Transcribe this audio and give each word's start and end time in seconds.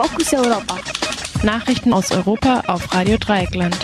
Fokus 0.00 0.32
Europa. 0.32 0.76
Nachrichten 1.42 1.92
aus 1.92 2.12
Europa 2.12 2.62
auf 2.68 2.94
Radio 2.94 3.16
Dreieckland. 3.16 3.76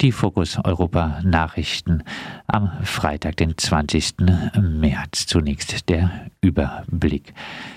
Die 0.00 0.12
Fokus 0.12 0.58
Europa 0.62 1.20
Nachrichten 1.24 2.04
am 2.46 2.70
Freitag, 2.84 3.38
den 3.38 3.58
20. 3.58 4.18
März. 4.60 5.26
Zunächst 5.26 5.88
der 5.88 6.30
Überblick. 6.40 7.34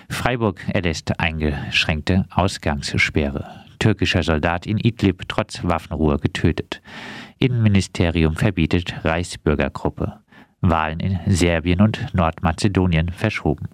Freiburg 0.07 0.61
erlässt 0.71 1.19
eingeschränkte 1.19 2.25
Ausgangssperre. 2.29 3.49
Türkischer 3.79 4.21
Soldat 4.21 4.67
in 4.67 4.77
Idlib 4.77 5.23
trotz 5.27 5.63
Waffenruhe 5.63 6.19
getötet. 6.19 6.79
Innenministerium 7.39 8.35
verbietet 8.35 9.03
Reichsbürgergruppe. 9.03 10.19
Wahlen 10.61 10.99
in 10.99 11.19
Serbien 11.25 11.81
und 11.81 12.13
Nordmazedonien 12.13 13.09
verschoben 13.09 13.69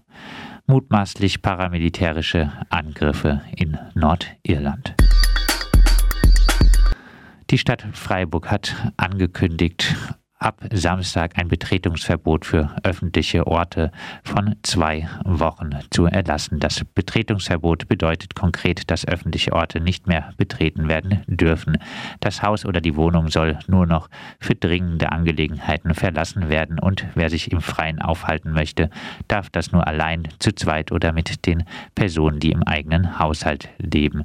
mutmaßlich 0.70 1.42
paramilitärische 1.42 2.52
Angriffe 2.70 3.42
in 3.56 3.78
Nordirland. 3.96 4.94
Die 7.50 7.58
Stadt 7.58 7.88
Freiburg 7.94 8.52
hat 8.52 8.76
angekündigt, 8.96 9.96
ab 10.40 10.62
Samstag 10.72 11.38
ein 11.38 11.50
Betretungsverbot 11.50 12.46
für 12.46 12.76
öffentliche 12.84 13.46
Orte 13.46 13.92
von 14.24 14.56
zwei 14.64 15.08
Wochen 15.26 15.72
zu 15.90 16.06
erlassen. 16.06 16.60
Das 16.60 16.84
Betretungsverbot 16.86 17.90
bedeutet 17.90 18.36
konkret, 18.36 18.90
dass 18.90 19.08
öffentliche 19.08 19.52
Orte 19.52 19.82
nicht 19.82 20.08
mehr 20.08 20.34
betreten 20.38 20.88
werden 20.88 21.24
dürfen. 21.28 21.78
Das 22.22 22.42
Haus 22.42 22.66
oder 22.66 22.80
die 22.80 22.96
Wohnung 22.96 23.30
soll 23.30 23.60
nur 23.68 23.86
noch 23.86 24.10
für 24.40 24.56
dringende 24.56 25.12
Angelegenheiten 25.12 25.94
verlassen 25.94 26.48
werden 26.50 26.80
und 26.80 27.06
wer 27.16 27.30
sich 27.30 27.52
im 27.52 27.60
Freien 27.60 28.02
aufhalten 28.02 28.52
möchte, 28.52 28.90
darf 29.28 29.50
das 29.50 29.74
nur 29.74 29.86
allein, 29.86 30.30
zu 30.40 30.56
zweit 30.56 30.94
oder 30.94 31.12
mit 31.12 31.46
den 31.46 31.66
Personen, 31.96 32.40
die 32.40 32.52
im 32.52 32.64
eigenen 32.64 33.20
Haushalt 33.20 33.70
leben. 33.78 34.24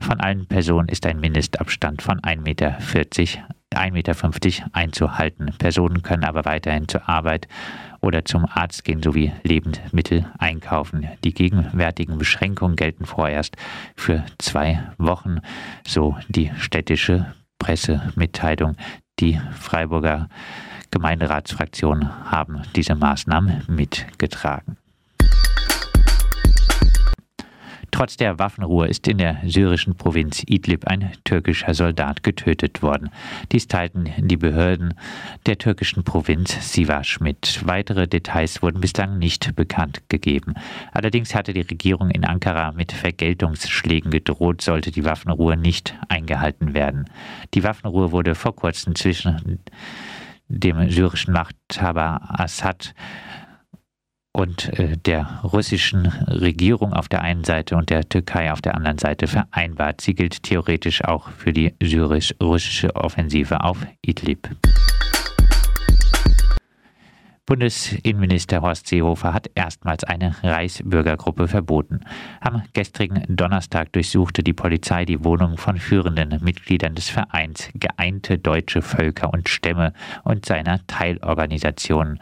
Von 0.00 0.20
allen 0.20 0.46
Personen 0.46 0.88
ist 0.88 1.06
ein 1.06 1.20
Mindestabstand 1.20 2.02
von 2.02 2.20
1,40 2.20 2.40
Meter 2.42 2.78
1,50 3.76 3.92
Meter 3.92 4.70
einzuhalten. 4.72 5.54
Personen 5.58 6.02
können 6.02 6.24
aber 6.24 6.44
weiterhin 6.44 6.88
zur 6.88 7.08
Arbeit 7.08 7.48
oder 8.00 8.24
zum 8.24 8.46
Arzt 8.46 8.84
gehen 8.84 9.02
sowie 9.02 9.32
Lebensmittel 9.42 10.26
einkaufen. 10.38 11.08
Die 11.24 11.34
gegenwärtigen 11.34 12.18
Beschränkungen 12.18 12.76
gelten 12.76 13.04
vorerst 13.04 13.56
für 13.96 14.24
zwei 14.38 14.82
Wochen, 14.98 15.40
so 15.86 16.16
die 16.28 16.50
städtische 16.58 17.34
Pressemitteilung. 17.58 18.76
Die 19.18 19.40
Freiburger 19.58 20.28
Gemeinderatsfraktionen 20.90 22.30
haben 22.30 22.62
diese 22.74 22.94
Maßnahmen 22.94 23.64
mitgetragen. 23.68 24.76
Trotz 27.96 28.18
der 28.18 28.38
Waffenruhe 28.38 28.88
ist 28.88 29.08
in 29.08 29.16
der 29.16 29.38
syrischen 29.46 29.94
Provinz 29.94 30.42
Idlib 30.46 30.86
ein 30.86 31.12
türkischer 31.24 31.72
Soldat 31.72 32.22
getötet 32.22 32.82
worden. 32.82 33.08
Dies 33.52 33.68
teilten 33.68 34.10
die 34.18 34.36
Behörden 34.36 34.92
der 35.46 35.56
türkischen 35.56 36.04
Provinz 36.04 36.74
Sivas 36.74 37.20
mit. 37.20 37.62
Weitere 37.64 38.06
Details 38.06 38.60
wurden 38.60 38.82
bislang 38.82 39.16
nicht 39.18 39.56
bekannt 39.56 40.02
gegeben. 40.10 40.52
Allerdings 40.92 41.34
hatte 41.34 41.54
die 41.54 41.62
Regierung 41.62 42.10
in 42.10 42.26
Ankara 42.26 42.72
mit 42.72 42.92
Vergeltungsschlägen 42.92 44.10
gedroht, 44.10 44.60
sollte 44.60 44.90
die 44.90 45.06
Waffenruhe 45.06 45.56
nicht 45.56 45.94
eingehalten 46.10 46.74
werden. 46.74 47.06
Die 47.54 47.64
Waffenruhe 47.64 48.12
wurde 48.12 48.34
vor 48.34 48.54
kurzem 48.54 48.94
zwischen 48.94 49.58
dem 50.48 50.90
syrischen 50.90 51.32
Machthaber 51.32 52.20
Assad 52.38 52.94
und 54.36 54.78
äh, 54.78 54.98
der 54.98 55.40
russischen 55.42 56.06
Regierung 56.28 56.92
auf 56.92 57.08
der 57.08 57.22
einen 57.22 57.44
Seite 57.44 57.74
und 57.74 57.88
der 57.88 58.06
Türkei 58.06 58.52
auf 58.52 58.60
der 58.60 58.74
anderen 58.74 58.98
Seite 58.98 59.28
vereinbart. 59.28 60.02
Sie 60.02 60.14
gilt 60.14 60.42
theoretisch 60.42 61.02
auch 61.04 61.30
für 61.30 61.54
die 61.54 61.74
syrisch-russische 61.82 62.94
Offensive 62.94 63.64
auf 63.64 63.78
Idlib. 64.02 64.50
Bundesinnenminister 67.46 68.60
Horst 68.60 68.88
Seehofer 68.88 69.32
hat 69.32 69.48
erstmals 69.54 70.02
eine 70.02 70.34
Reichsbürgergruppe 70.42 71.46
verboten. 71.46 72.00
Am 72.40 72.64
gestrigen 72.72 73.22
Donnerstag 73.28 73.92
durchsuchte 73.92 74.42
die 74.42 74.52
Polizei 74.52 75.04
die 75.04 75.22
Wohnung 75.22 75.56
von 75.56 75.78
führenden 75.78 76.42
Mitgliedern 76.42 76.96
des 76.96 77.08
Vereins 77.08 77.70
Geeinte 77.74 78.38
Deutsche 78.38 78.82
Völker 78.82 79.32
und 79.32 79.48
Stämme 79.48 79.92
und 80.24 80.44
seiner 80.44 80.84
Teilorganisationen 80.88 82.18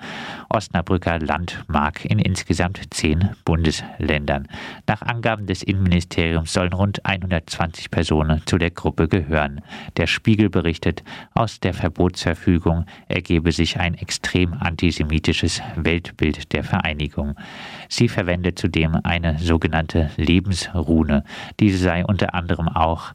Osnabrücker 0.50 1.18
Landmark 1.18 2.04
in 2.04 2.18
insgesamt 2.18 2.82
zehn 2.92 3.30
Bundesländern. 3.46 4.46
Nach 4.86 5.00
Angaben 5.00 5.46
des 5.46 5.62
Innenministeriums 5.62 6.52
sollen 6.52 6.74
rund 6.74 7.02
120 7.06 7.91
Personen 7.91 8.42
zu 8.44 8.58
der 8.58 8.72
Gruppe 8.72 9.08
gehören. 9.08 9.62
Der 9.96 10.06
Spiegel 10.06 10.50
berichtet, 10.50 11.02
aus 11.32 11.60
der 11.60 11.72
Verbotsverfügung 11.72 12.84
ergebe 13.08 13.52
sich 13.52 13.80
ein 13.80 13.94
extrem 13.94 14.52
antisemitisches 14.52 15.13
antisemitisches 15.14 15.62
Weltbild 15.76 16.52
der 16.52 16.64
Vereinigung. 16.64 17.34
Sie 17.88 18.08
verwendet 18.08 18.58
zudem 18.58 18.98
eine 19.04 19.38
sogenannte 19.38 20.10
Lebensrune. 20.16 21.25
Diese 21.60 21.78
sei 21.78 22.04
unter 22.04 22.34
anderem 22.34 22.69
auch 22.69 23.12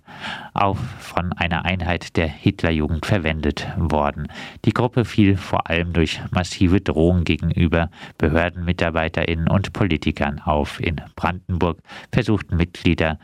auf 0.53 0.77
von 0.99 1.33
einer 1.33 1.65
Einheit 1.65 2.15
der 2.15 2.27
Hitlerjugend 2.27 3.05
verwendet 3.05 3.67
worden. 3.77 4.27
Die 4.65 4.71
Gruppe 4.71 5.03
fiel 5.03 5.35
vor 5.35 5.69
allem 5.69 5.91
durch 5.93 6.21
massive 6.31 6.79
Drohungen 6.79 7.25
gegenüber 7.25 7.89
Behördenmitarbeiterinnen 8.17 9.49
und 9.49 9.73
Politikern 9.73 10.39
auf. 10.39 10.79
In 10.79 11.01
Brandenburg 11.15 11.79
versuchten 12.11 12.55
Mitglieder 12.55 13.19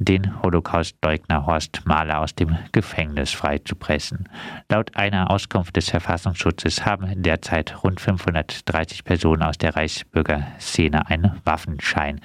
den 0.00 0.42
Holocaustleugner 0.42 1.46
Horst 1.46 1.82
Mahler 1.84 2.20
aus 2.20 2.34
dem 2.34 2.56
Gefängnis 2.72 3.32
freizupressen. 3.32 4.28
Laut 4.70 4.96
einer 4.96 5.30
Auskunft 5.30 5.76
des 5.76 5.90
Verfassungsschutzes 5.90 6.86
haben 6.86 7.22
derzeit 7.22 7.84
rund 7.84 8.00
530 8.00 9.04
Personen 9.04 9.42
aus 9.42 9.58
der 9.58 9.76
Reichsbürgerszene 9.76 11.06
einen 11.06 11.40
Waffenschein. 11.44 12.20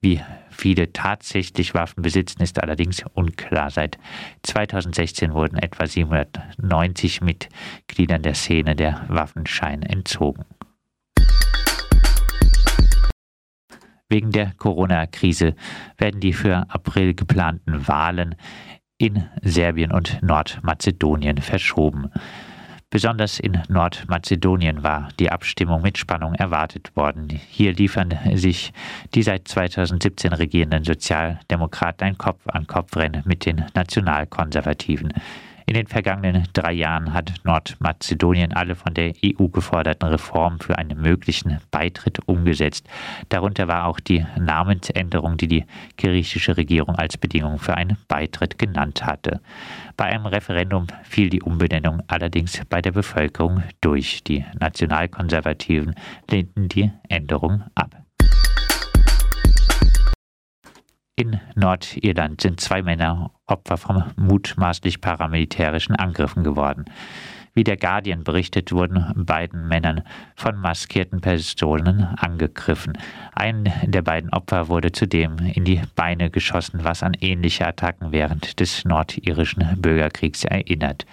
Wie 0.00 0.22
viele 0.48 0.92
tatsächlich 0.92 1.74
Waffen 1.74 2.02
besitzen, 2.02 2.42
ist 2.42 2.62
allerdings 2.62 3.04
unklar. 3.14 3.70
Seit 3.70 3.98
2016 4.44 5.34
wurden 5.34 5.58
etwa 5.58 5.86
790 5.86 7.20
Mitgliedern 7.20 8.22
der 8.22 8.34
Szene 8.34 8.74
der 8.74 9.04
Waffenschein 9.08 9.82
entzogen. 9.82 10.44
Wegen 14.08 14.32
der 14.32 14.52
Corona-Krise 14.56 15.54
werden 15.98 16.20
die 16.20 16.32
für 16.32 16.64
April 16.70 17.14
geplanten 17.14 17.86
Wahlen 17.88 18.36
in 18.96 19.28
Serbien 19.42 19.92
und 19.92 20.22
Nordmazedonien 20.22 21.38
verschoben. 21.38 22.10
Besonders 22.90 23.38
in 23.38 23.60
Nordmazedonien 23.68 24.82
war 24.82 25.10
die 25.20 25.30
Abstimmung 25.30 25.82
mit 25.82 25.98
Spannung 25.98 26.34
erwartet 26.34 26.96
worden. 26.96 27.28
Hier 27.28 27.74
liefern 27.74 28.18
sich 28.32 28.72
die 29.14 29.22
seit 29.22 29.46
2017 29.46 30.32
regierenden 30.32 30.84
Sozialdemokraten 30.84 32.08
ein 32.08 32.16
Kopf-an-Kopf-Rennen 32.16 33.24
mit 33.26 33.44
den 33.44 33.66
Nationalkonservativen. 33.74 35.12
In 35.68 35.74
den 35.74 35.86
vergangenen 35.86 36.48
drei 36.54 36.72
Jahren 36.72 37.12
hat 37.12 37.34
Nordmazedonien 37.44 38.54
alle 38.54 38.74
von 38.74 38.94
der 38.94 39.12
EU 39.22 39.48
geforderten 39.48 40.08
Reformen 40.08 40.60
für 40.60 40.78
einen 40.78 40.98
möglichen 40.98 41.58
Beitritt 41.70 42.26
umgesetzt. 42.26 42.88
Darunter 43.28 43.68
war 43.68 43.84
auch 43.84 44.00
die 44.00 44.24
Namensänderung, 44.40 45.36
die 45.36 45.46
die 45.46 45.64
griechische 45.98 46.56
Regierung 46.56 46.94
als 46.94 47.18
Bedingung 47.18 47.58
für 47.58 47.76
einen 47.76 47.98
Beitritt 48.08 48.58
genannt 48.58 49.04
hatte. 49.04 49.42
Bei 49.98 50.06
einem 50.06 50.24
Referendum 50.24 50.86
fiel 51.02 51.28
die 51.28 51.42
Umbenennung 51.42 52.02
allerdings 52.06 52.62
bei 52.70 52.80
der 52.80 52.92
Bevölkerung 52.92 53.62
durch. 53.82 54.24
Die 54.24 54.46
Nationalkonservativen 54.58 55.94
lehnten 56.30 56.70
die 56.70 56.90
Änderung 57.10 57.64
ab. 57.74 58.07
In 61.18 61.40
Nordirland 61.56 62.40
sind 62.40 62.60
zwei 62.60 62.80
Männer 62.80 63.32
Opfer 63.48 63.76
von 63.76 64.04
mutmaßlich 64.14 65.00
paramilitärischen 65.00 65.96
Angriffen 65.96 66.44
geworden. 66.44 66.84
Wie 67.54 67.64
der 67.64 67.76
Guardian 67.76 68.22
berichtet, 68.22 68.70
wurden 68.70 69.04
beiden 69.16 69.66
Männern 69.66 70.02
von 70.36 70.54
maskierten 70.54 71.20
Personen 71.20 72.04
angegriffen. 72.04 72.96
Ein 73.34 73.72
der 73.82 74.02
beiden 74.02 74.32
Opfer 74.32 74.68
wurde 74.68 74.92
zudem 74.92 75.38
in 75.38 75.64
die 75.64 75.82
Beine 75.96 76.30
geschossen, 76.30 76.84
was 76.84 77.02
an 77.02 77.16
ähnliche 77.18 77.66
Attacken 77.66 78.12
während 78.12 78.60
des 78.60 78.84
nordirischen 78.84 79.82
Bürgerkriegs 79.82 80.44
erinnert. 80.44 81.04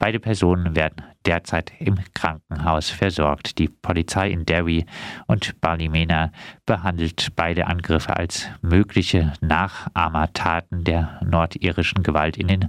Beide 0.00 0.18
Personen 0.18 0.74
werden 0.74 1.04
derzeit 1.26 1.72
im 1.78 1.98
Krankenhaus 2.14 2.88
versorgt. 2.88 3.58
Die 3.58 3.68
Polizei 3.68 4.30
in 4.30 4.46
Derry 4.46 4.86
und 5.26 5.60
Ballymena 5.60 6.32
behandelt 6.64 7.32
beide 7.36 7.66
Angriffe 7.66 8.16
als 8.16 8.48
mögliche 8.62 9.32
Nachahmertaten 9.40 10.84
der 10.84 11.20
nordirischen 11.24 12.02
Gewalt 12.02 12.36
in 12.36 12.48
den 12.48 12.68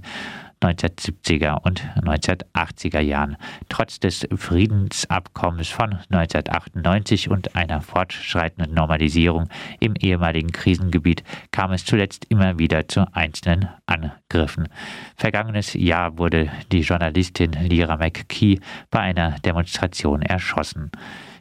1970er 0.60 1.62
und 1.62 1.82
1980er 2.02 3.00
Jahren. 3.00 3.36
Trotz 3.68 4.00
des 4.00 4.26
Friedensabkommens 4.34 5.68
von 5.68 5.98
1998 6.10 7.30
und 7.30 7.54
einer 7.54 7.80
fortschreitenden 7.80 8.74
Normalisierung 8.74 9.48
im 9.80 9.94
ehemaligen 9.96 10.52
Krisengebiet 10.52 11.22
kam 11.50 11.72
es 11.72 11.84
zuletzt 11.84 12.26
immer 12.28 12.58
wieder 12.58 12.88
zu 12.88 13.06
einzelnen 13.14 13.68
Angriffen. 13.86 14.68
Vergangenes 15.16 15.74
Jahr 15.74 16.18
wurde 16.18 16.50
die 16.72 16.80
Journalistin 16.80 17.52
Lira 17.52 17.96
McKee 17.96 18.60
bei 18.90 19.00
einer 19.00 19.38
Demonstration 19.40 20.22
erschossen. 20.22 20.90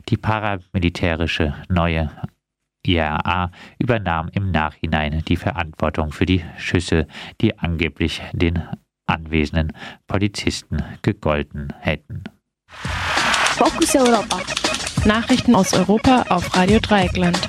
Die 0.09 0.17
paramilitärische 0.17 1.53
neue 1.69 2.09
IRA 2.85 3.51
übernahm 3.79 4.29
im 4.31 4.51
Nachhinein 4.51 5.23
die 5.27 5.35
Verantwortung 5.35 6.11
für 6.11 6.25
die 6.25 6.43
Schüsse, 6.57 7.07
die 7.41 7.57
angeblich 7.59 8.21
den 8.31 8.63
anwesenden 9.07 9.73
Polizisten 10.05 10.83
gegolten 11.01 11.73
hätten. 11.79 12.23
Fokus 13.57 13.95
Europa. 13.95 14.39
Nachrichten 15.05 15.55
aus 15.55 15.73
Europa 15.73 16.25
auf 16.29 16.55
Radio 16.55 16.79
Dreieckland. 16.79 17.39